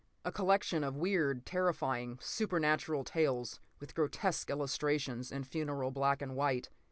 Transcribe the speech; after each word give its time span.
A 0.25 0.31
collection 0.31 0.83
of 0.83 0.97
weird, 0.97 1.45
terrifying, 1.45 2.17
supernatural 2.23 3.03
tales 3.03 3.59
with 3.79 3.93
grotesque 3.93 4.49
illustrations 4.49 5.31
in 5.31 5.43
funereal 5.43 5.91
black 5.91 6.23
and 6.23 6.35
white. 6.35 6.69